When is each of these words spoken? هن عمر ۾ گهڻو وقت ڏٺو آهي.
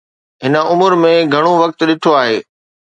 هن 0.43 0.53
عمر 0.71 0.91
۾ 1.03 1.13
گهڻو 1.33 1.53
وقت 1.61 1.77
ڏٺو 1.89 2.11
آهي. 2.21 2.37